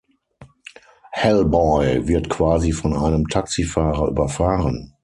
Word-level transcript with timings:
Hellboy 1.15 2.07
wird 2.07 2.27
quasi 2.27 2.71
von 2.71 2.95
einem 2.95 3.27
Taxifahrer 3.27 4.07
„überfahren“. 4.07 4.95